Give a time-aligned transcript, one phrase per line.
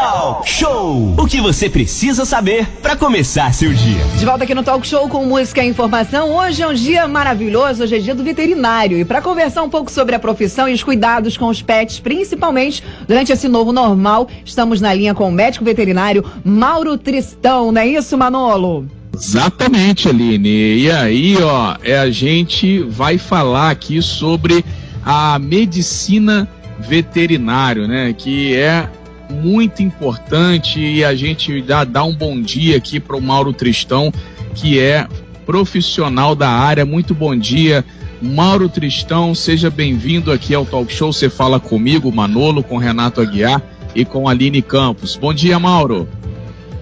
[0.00, 1.16] Talk Show.
[1.18, 4.04] O que você precisa saber para começar seu dia.
[4.16, 6.36] De volta aqui no Talk Show com música e informação.
[6.36, 8.96] Hoje é um dia maravilhoso, hoje é dia do veterinário.
[8.96, 12.80] E para conversar um pouco sobre a profissão e os cuidados com os pets, principalmente
[13.08, 17.88] durante esse novo normal, estamos na linha com o médico veterinário Mauro Tristão, não é
[17.88, 18.86] isso, Manolo?
[19.12, 20.78] Exatamente, Aline.
[20.78, 24.64] E aí, ó, é, a gente vai falar aqui sobre
[25.04, 28.14] a medicina veterinário, né?
[28.16, 28.88] Que é
[29.28, 34.12] muito importante e a gente dá, dá um bom dia aqui para o Mauro Tristão,
[34.54, 35.06] que é
[35.44, 36.84] profissional da área.
[36.84, 37.84] Muito bom dia,
[38.20, 39.34] Mauro Tristão.
[39.34, 41.12] Seja bem-vindo aqui ao Talk Show.
[41.12, 43.62] Você fala comigo, Manolo, com Renato Aguiar
[43.94, 45.16] e com Aline Campos.
[45.16, 46.08] Bom dia, Mauro.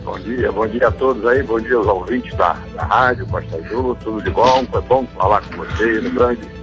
[0.04, 3.60] Bom dia, bom dia a todos aí, bom dia aos ouvintes da, da rádio Costa
[3.64, 6.55] Ju, tudo de bom, foi bom falar com vocês, um grande.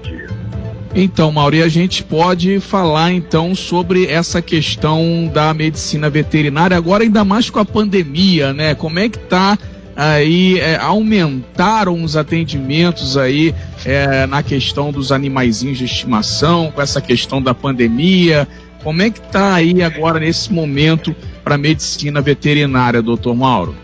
[0.95, 7.25] Então, Mauri, a gente pode falar então sobre essa questão da medicina veterinária, agora ainda
[7.25, 8.75] mais com a pandemia, né?
[8.75, 9.57] Como é que tá
[9.95, 17.01] aí, é, aumentaram os atendimentos aí é, na questão dos animaizinhos de estimação, com essa
[17.01, 18.47] questão da pandemia,
[18.83, 23.75] como é que tá aí agora nesse momento para a medicina veterinária, doutor Mauro?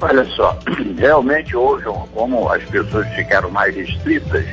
[0.00, 0.58] Olha só,
[0.96, 4.44] realmente hoje, como as pessoas ficaram mais restritas,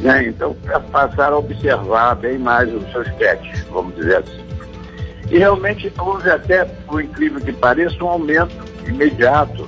[0.00, 0.54] né, então
[0.92, 4.46] passaram a observar bem mais os seus pets, vamos dizer assim.
[5.30, 8.54] E realmente houve até, por incrível que pareça, um aumento
[8.86, 9.66] imediato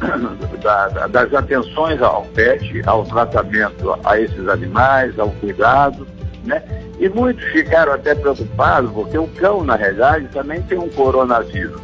[0.62, 6.06] da, da, das atenções ao pet, ao tratamento a esses animais, ao cuidado,
[6.44, 6.62] né?
[6.98, 11.80] E muitos ficaram até preocupados, porque o cão, na realidade, também tem um coronavírus,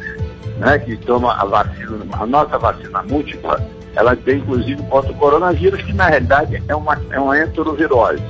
[0.57, 0.79] né?
[0.79, 3.61] Que toma a vacina, a nossa vacina múltipla,
[3.95, 8.23] ela tem inclusive contra o coronavírus, que na realidade é uma, é uma enterovirose.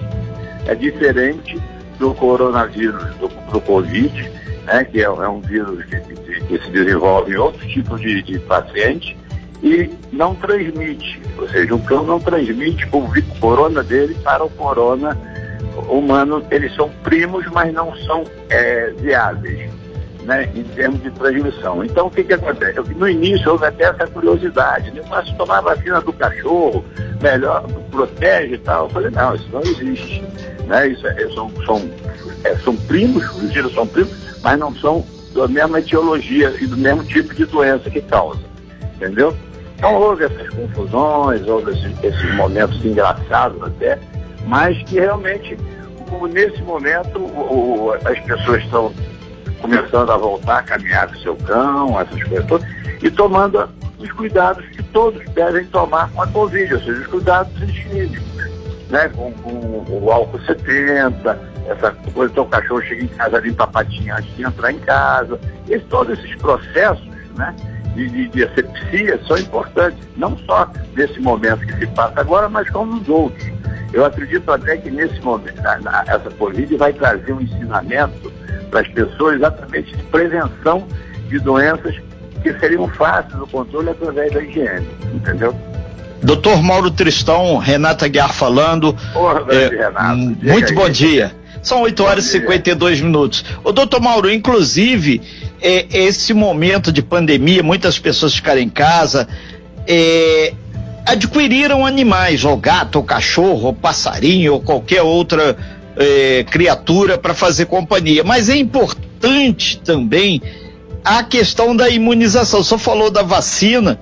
[0.66, 1.62] É diferente
[2.00, 4.32] do coronavírus, do, do Covid,
[4.66, 4.84] né?
[4.84, 8.40] Que é, é um vírus que, que, que, se desenvolve em outros tipos de, de
[8.40, 9.18] paciente
[9.64, 15.18] e não transmite, ou seja, o cão não transmite o corona dele para o corona
[15.90, 19.72] humanos, eles são primos, mas não são é, viáveis,
[20.26, 21.84] né, em termos de transmissão.
[21.84, 22.80] Então, o que, que acontece?
[22.96, 25.02] No início houve até essa curiosidade, né?
[25.10, 26.84] Mas tomar vacina do cachorro,
[27.22, 28.86] melhor, protege e tal.
[28.86, 30.24] Eu falei, não, isso não existe.
[30.68, 30.88] Né?
[30.88, 31.90] Isso é, são, são,
[32.44, 36.78] é, são primos, os vírus são primos, mas não são da mesma etiologia e do
[36.78, 38.42] mesmo tipo de doença que causa.
[38.96, 39.36] Entendeu?
[39.76, 44.00] Então houve essas confusões, houve esses, esses momentos engraçados até,
[44.48, 45.58] mas que realmente,
[46.32, 48.92] nesse momento, o, o, as pessoas estão
[49.66, 52.68] começando a voltar a caminhar com seu cão, essas coisas todas,
[53.02, 53.68] e tomando
[53.98, 58.24] os cuidados que todos devem tomar com a Covid, ou seja, os cuidados higiênicos,
[58.90, 59.10] né?
[59.10, 63.68] Com, com o álcool 70, essa coisa, então o cachorro chega em casa limpa a
[63.68, 67.56] patinha antes de entrar em casa, e todos esses processos, né?
[67.96, 72.70] De, de, de asepsia são importantes, não só nesse momento que se passa agora, mas
[72.70, 73.56] como nos outros.
[73.94, 75.62] Eu acredito até que nesse momento,
[76.06, 78.35] essa Covid vai trazer um ensinamento
[78.70, 80.88] para as pessoas exatamente de prevenção
[81.30, 81.96] de doenças
[82.42, 85.56] que seriam fáceis o controle através da higiene, entendeu?
[86.22, 88.96] Doutor Mauro Tristão, Renata Guiar falando.
[89.14, 90.18] Porra, é, Renato.
[90.18, 91.36] Muito bom dia.
[91.62, 93.44] São 8 horas e 52 minutos.
[93.64, 95.22] O doutor Mauro, inclusive,
[95.62, 99.28] é, esse momento de pandemia, muitas pessoas ficaram em casa,
[99.88, 100.54] é,
[101.06, 105.58] adquiriram animais, ou gato, ou cachorro, ou passarinho, ou qualquer outra
[105.98, 108.24] é, criatura para fazer companhia.
[108.24, 110.42] Mas é importante também
[111.04, 112.64] a questão da imunização.
[112.64, 114.00] Só falou da vacina.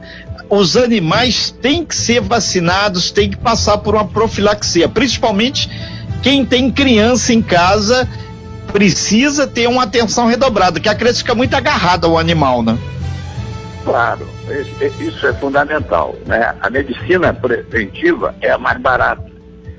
[0.49, 5.69] Os animais têm que ser vacinados, têm que passar por uma profilaxia, principalmente
[6.21, 8.07] quem tem criança em casa
[8.71, 12.77] precisa ter uma atenção redobrada, que a criança fica muito agarrada ao animal, né?
[13.83, 14.27] Claro,
[14.99, 16.15] isso é fundamental.
[16.25, 16.55] Né?
[16.61, 19.32] A medicina preventiva é a mais barata.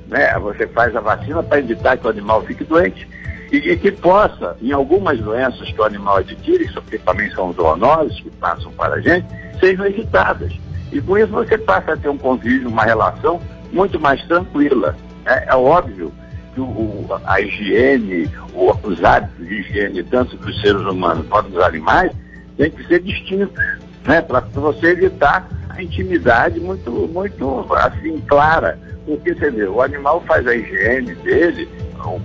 [0.06, 0.38] Né?
[0.38, 3.09] Você faz a vacina para evitar que o animal fique doente
[3.53, 8.20] e, e, que possa, em algumas doenças que o animal adquire, que também são zoonoses
[8.20, 9.26] que passam para a gente,
[9.61, 10.52] sejam evitadas.
[10.93, 13.40] E com isso você passa a ter um convívio, uma relação
[13.73, 14.96] muito mais tranquila.
[15.25, 16.12] É, é óbvio
[16.55, 21.62] que o, a higiene, o, os hábitos de higiene, tanto dos seres humanos quanto dos
[21.62, 22.12] animais,
[22.56, 23.61] tem que ser distintos
[24.06, 24.20] né?
[24.20, 28.78] Para você evitar a intimidade muito, muito assim, clara.
[29.06, 31.68] Porque vê, o animal faz a higiene dele,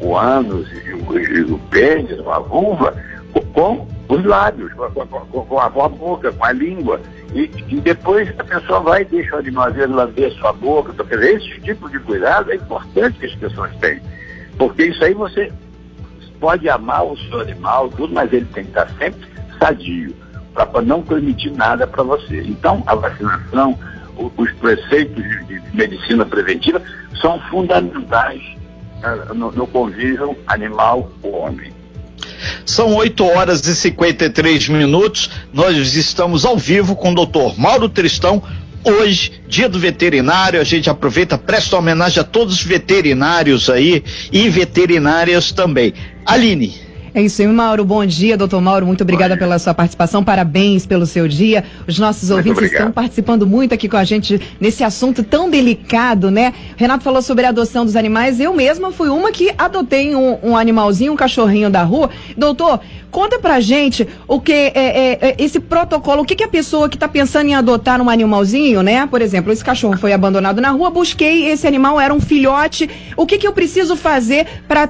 [0.02, 2.96] o ânus e o, e o pênis, a vulva,
[3.54, 7.00] com os lábios, com, com, com, a boca, com a língua.
[7.34, 10.92] E, e, depois a pessoa vai e deixa o animal às vezes lamber sua boca.
[10.92, 14.02] Então, quer dizer, esse tipo de cuidado é importante que as pessoas tenham.
[14.58, 15.52] Porque isso aí você
[16.40, 19.28] pode amar o seu animal, tudo, mas ele tem que estar sempre
[19.60, 20.16] sadio,
[20.54, 22.42] para não permitir nada para você.
[22.42, 23.78] Então, a vacinação,
[24.38, 26.82] os preceitos de, medicina preventiva
[27.22, 28.42] são fundamentais
[29.04, 31.72] uh, no, no convívio animal-homem.
[32.66, 35.30] São 8 horas e 53 minutos.
[35.54, 38.42] Nós estamos ao vivo com o doutor Mauro Tristão.
[38.84, 44.50] Hoje, dia do veterinário, a gente aproveita, presta homenagem a todos os veterinários aí e
[44.50, 45.94] veterinárias também.
[46.26, 46.89] Aline.
[47.14, 47.84] É isso aí, Mauro.
[47.84, 48.86] Bom dia, doutor Mauro.
[48.86, 50.24] Muito obrigada pela sua participação.
[50.24, 51.64] Parabéns pelo seu dia.
[51.88, 52.80] Os nossos muito ouvintes obrigado.
[52.80, 56.54] estão participando muito aqui com a gente nesse assunto tão delicado, né?
[56.76, 58.40] O Renato falou sobre a adoção dos animais.
[58.40, 62.10] Eu mesma fui uma que adotei um, um animalzinho, um cachorrinho da rua.
[62.38, 62.80] Doutor,
[63.12, 66.88] Conta pra gente o que é, é, é esse protocolo, o que, que a pessoa
[66.88, 69.08] que está pensando em adotar um animalzinho, né?
[69.08, 72.90] Por exemplo, esse cachorro foi abandonado na rua, busquei, esse animal era um filhote.
[73.18, 74.88] O que, que eu preciso fazer para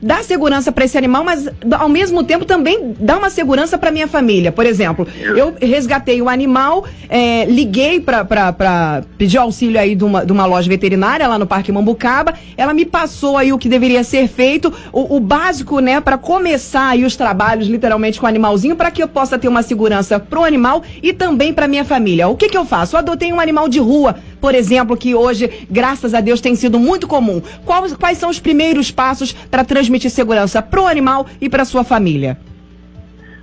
[0.00, 4.06] dar segurança para esse animal, mas ao mesmo tempo também dar uma segurança para minha
[4.06, 4.52] família?
[4.52, 10.32] Por exemplo, eu resgatei o animal, é, liguei para pedir auxílio aí de uma, de
[10.32, 14.28] uma loja veterinária lá no Parque Mambucaba, ela me passou aí o que deveria ser
[14.28, 18.90] feito, o, o básico, né, para começar aí os trabalhos trabalhos literalmente com animalzinho para
[18.90, 22.28] que eu possa ter uma segurança pro animal e também para minha família.
[22.28, 22.94] O que, que eu faço?
[22.94, 26.78] Eu adotei um animal de rua, por exemplo, que hoje, graças a Deus, tem sido
[26.78, 27.40] muito comum.
[27.64, 32.38] Quais, quais são os primeiros passos para transmitir segurança pro animal e para sua família?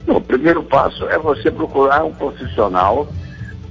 [0.06, 3.08] o primeiro passo é você procurar um profissional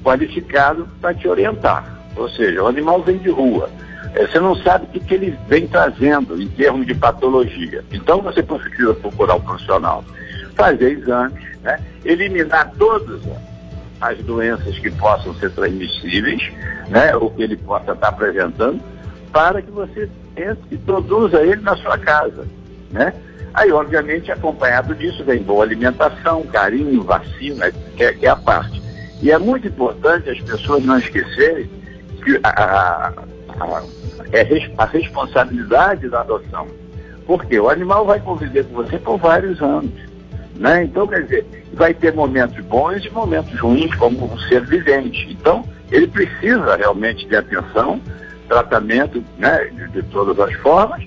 [0.03, 1.85] qualificado para te orientar.
[2.17, 3.69] Ou seja, o animal vem de rua.
[4.15, 7.85] É, você não sabe o que, que ele vem trazendo em termos de patologia.
[7.93, 10.03] Então você precisa procurar um profissional
[10.54, 11.78] fazer exames, né?
[12.04, 13.20] eliminar todas
[14.00, 16.52] as doenças que possam ser transmissíveis,
[16.88, 17.14] né?
[17.16, 18.81] ou que ele possa estar apresentando,
[19.32, 20.08] para que você
[20.70, 22.46] introduza ele na sua casa.
[22.90, 23.12] Né?
[23.54, 28.82] Aí, obviamente, acompanhado disso vem boa alimentação, carinho, vacina, que é, que é a parte.
[29.20, 31.70] E é muito importante as pessoas não esquecerem
[32.25, 33.82] que a, a, a,
[34.32, 36.66] é a responsabilidade da adoção.
[37.26, 39.93] Porque o animal vai conviver com você por vários anos.
[40.56, 40.84] Né?
[40.84, 45.28] Então, quer dizer, vai ter momentos bons e momentos ruins como um ser vivente.
[45.31, 48.00] Então, ele precisa realmente de atenção,
[48.49, 51.02] tratamento né, de, de todas as formas,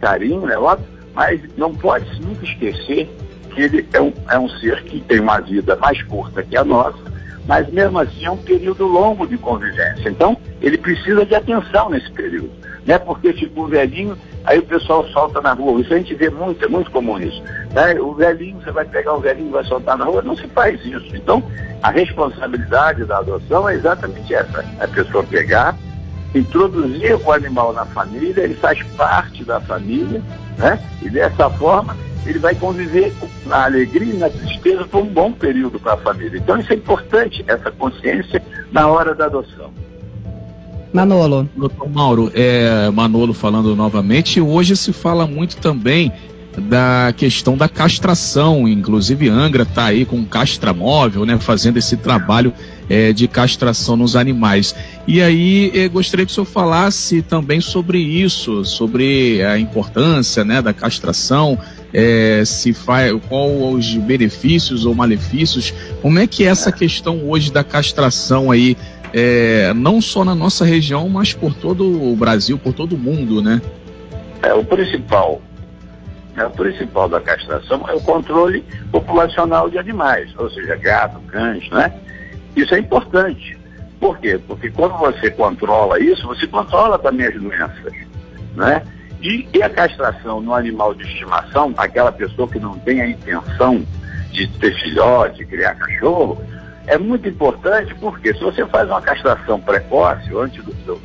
[0.00, 3.08] carinho, é óbvio, mas não pode nunca esquecer
[3.54, 6.64] que ele é um, é um ser que tem uma vida mais curta que a
[6.64, 6.98] nossa,
[7.46, 10.08] mas mesmo assim é um período longo de convivência.
[10.08, 12.50] Então, ele precisa de atenção nesse período.
[12.86, 12.98] Né?
[12.98, 14.16] Porque ficou velhinho,
[14.48, 15.80] aí o pessoal solta na rua.
[15.80, 17.42] Isso a gente vê muito, é muito comum isso.
[17.72, 18.00] Né?
[18.00, 20.82] O velhinho, você vai pegar o velhinho e vai soltar na rua, não se faz
[20.84, 21.14] isso.
[21.14, 21.42] Então,
[21.82, 24.64] a responsabilidade da adoção é exatamente essa.
[24.80, 25.76] A pessoa pegar,
[26.34, 30.22] introduzir o animal na família, ele faz parte da família,
[30.56, 30.78] né?
[31.02, 31.94] E dessa forma
[32.26, 33.12] ele vai conviver
[33.46, 36.38] na alegria e na tristeza por um bom período para a família.
[36.38, 38.42] Então isso é importante, essa consciência
[38.72, 39.72] na hora da adoção.
[40.92, 41.48] Manolo.
[41.56, 46.12] Doutor Mauro, é, Manolo falando novamente, hoje se fala muito também
[46.60, 52.52] da questão da castração, inclusive Angra está aí com castramóvel, né, fazendo esse trabalho
[52.88, 54.74] é, de castração nos animais.
[55.06, 60.60] E aí é, gostaria que o senhor falasse também sobre isso, sobre a importância né,
[60.60, 61.58] da castração,
[61.92, 67.52] é, se faz, qual os benefícios ou malefícios, como é que é essa questão hoje
[67.52, 68.76] da castração aí
[69.12, 73.42] é, não só na nossa região, mas por todo o Brasil, por todo o mundo,
[73.42, 73.60] né?
[74.42, 75.40] É, o principal,
[76.36, 81.68] é, o principal da castração é o controle populacional de animais, ou seja, gato, cães,
[81.70, 81.92] né?
[82.56, 83.58] Isso é importante.
[84.00, 84.40] Por quê?
[84.46, 87.92] Porque quando você controla isso, você controla também as doenças,
[88.54, 88.82] né?
[89.20, 93.84] E, e a castração no animal de estimação, aquela pessoa que não tem a intenção
[94.30, 96.40] de ter filhote, criar cachorro,
[96.88, 100.98] é muito importante porque se você faz uma castração precoce, antes do, do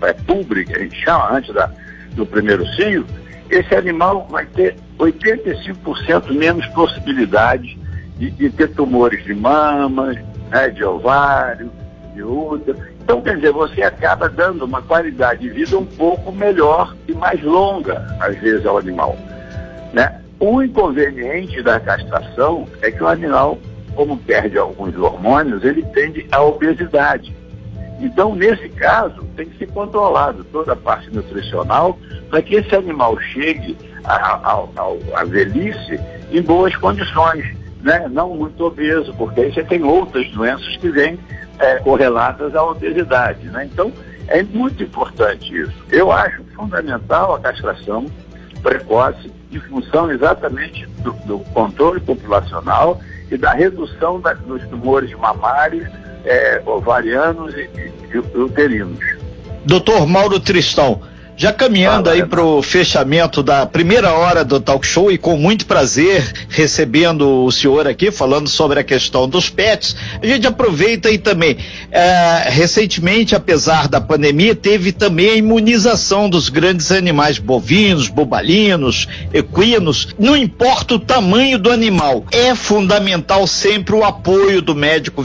[0.00, 1.70] pré-pública, a gente chama, antes da,
[2.12, 3.06] do primeiro cio,
[3.48, 7.78] esse animal vai ter 85% menos possibilidade
[8.18, 10.12] de, de, ter tumores de mama,
[10.50, 11.70] né, de ovário,
[12.14, 12.76] de útero.
[13.00, 17.40] Então, quer dizer, você acaba dando uma qualidade de vida um pouco melhor e mais
[17.42, 19.16] longa, às vezes, ao animal.
[19.92, 20.20] Né?
[20.40, 23.56] O inconveniente da castração é que o animal
[23.98, 27.34] como perde alguns hormônios, ele tende à obesidade.
[27.98, 31.98] Então, nesse caso, tem que ser controlado toda a parte nutricional
[32.30, 35.98] para que esse animal chegue à velhice
[36.30, 37.44] em boas condições,
[37.82, 38.06] né?
[38.08, 41.18] não muito obeso, porque aí você tem outras doenças que vêm
[41.58, 43.48] é, correlatas à obesidade.
[43.48, 43.64] Né?
[43.64, 43.92] Então,
[44.28, 45.74] é muito importante isso.
[45.90, 48.06] Eu acho fundamental a castração
[48.62, 53.00] precoce em função exatamente do, do controle populacional
[53.30, 55.88] e da redução da, dos tumores mamários,
[56.24, 59.04] é, ovarianos e, e, e uterinos.
[59.64, 61.00] Doutor Mauro Tristão,
[61.38, 65.66] já caminhando aí para o fechamento da primeira hora do talk show e com muito
[65.66, 71.16] prazer recebendo o senhor aqui falando sobre a questão dos pets, a gente aproveita e
[71.16, 71.56] também,
[71.92, 80.08] é, recentemente, apesar da pandemia, teve também a imunização dos grandes animais bovinos, bobalinos, equinos,
[80.18, 85.24] não importa o tamanho do animal, é fundamental sempre o apoio do médico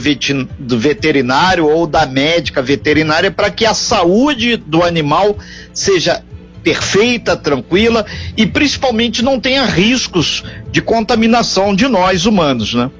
[0.60, 5.36] do veterinário ou da médica veterinária para que a saúde do animal
[5.72, 6.03] seja
[6.62, 8.06] perfeita, tranquila
[8.36, 12.90] e principalmente não tenha riscos de contaminação de nós humanos, né?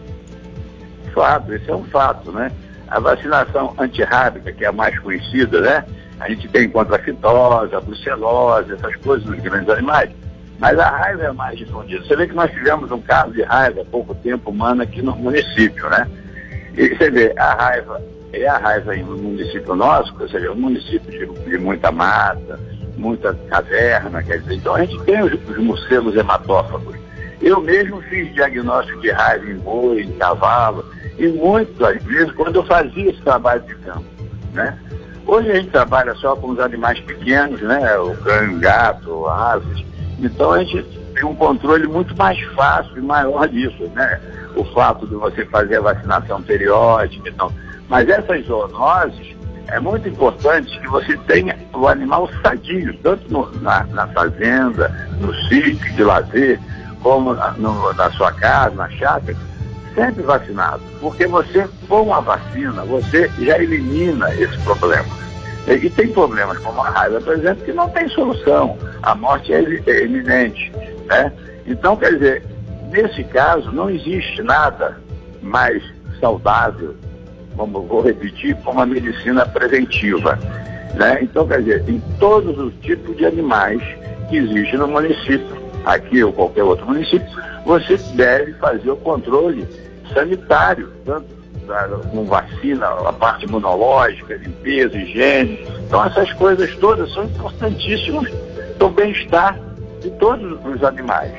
[1.15, 2.53] Fato, isso é um fato, né?
[2.89, 5.85] A vacinação antirrábica, que é a mais conhecida, né?
[6.21, 10.11] A gente tem contra a fitose, a brucelose, essas coisas nos grandes animais.
[10.59, 12.05] Mas a raiva é mais difundida.
[12.05, 15.17] Você vê que nós tivemos um caso de raiva há pouco tempo humano aqui no
[15.17, 16.07] município, né?
[16.77, 18.01] E você vê, a raiva
[18.33, 22.59] é a raiva no município nosso, ou seja, um município de, de, muita mata,
[22.97, 26.95] muita caverna, quer dizer, então a gente tem os, os morcegos hematófagos.
[27.41, 30.85] Eu mesmo fiz diagnóstico de raiva em boi, em cavalo,
[31.19, 34.05] e muitas vezes quando eu fazia esse trabalho de campo,
[34.53, 34.79] né?
[35.27, 37.97] Hoje a gente trabalha só com os animais pequenos, né?
[37.99, 39.85] O cão, gato, aves.
[40.19, 40.83] Então a gente
[41.15, 44.21] tem um controle muito mais fácil e maior disso, né?
[44.55, 47.29] O fato de você fazer a vacinação periódica.
[47.29, 47.51] Então,
[47.89, 49.35] mas essas zoonoses,
[49.69, 54.89] é muito importante que você tenha o animal sadio, tanto no, na, na, fazenda,
[55.21, 56.61] no sítio de lazer,
[57.03, 59.37] como na, no, na sua casa, na chácara,
[59.95, 60.83] sempre vacinado.
[61.01, 65.09] Porque você, com a vacina, você já elimina esse problema.
[65.67, 68.77] E, e tem problemas como a raiva, por exemplo, que não tem solução.
[69.03, 70.73] A morte é, é iminente.
[71.07, 71.33] Né?
[71.67, 72.43] Então, quer dizer,
[72.91, 74.99] nesse caso, não existe nada
[75.43, 75.83] mais
[76.21, 76.95] saudável
[77.57, 80.39] como vou repetir, como a medicina preventiva.
[80.95, 81.21] Né?
[81.23, 83.83] Então, quer dizer, em todos os tipos de animais
[84.29, 87.27] que existem no município, aqui ou qualquer outro município,
[87.65, 89.67] você deve fazer o controle
[90.13, 91.27] sanitário, tanto
[92.11, 95.67] com vacina, a parte imunológica, limpeza, higiene.
[95.87, 98.31] Então, essas coisas todas são importantíssimas
[98.77, 99.59] para o bem-estar
[100.01, 101.33] de todos os animais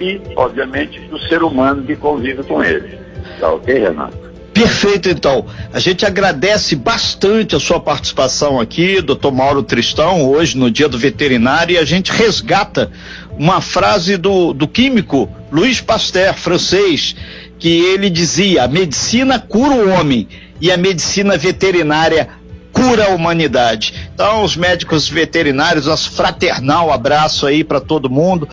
[0.00, 2.98] e, obviamente, do ser humano que convive com eles.
[3.38, 4.29] Tá ok, Renato?
[4.60, 5.46] Perfeito, então.
[5.72, 10.98] A gente agradece bastante a sua participação aqui, doutor Mauro Tristão, hoje no Dia do
[10.98, 12.90] Veterinário, e a gente resgata
[13.38, 17.16] uma frase do, do químico Louis Pasteur, francês,
[17.58, 20.28] que ele dizia: a medicina cura o homem
[20.60, 22.28] e a medicina veterinária
[22.70, 24.10] cura a humanidade.
[24.14, 28.48] Então, os médicos veterinários, nosso fraternal abraço aí para todo mundo.